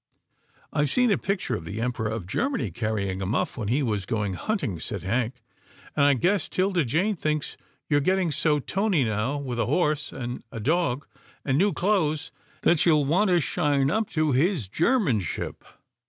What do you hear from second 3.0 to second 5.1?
a muff when he was going hunting," said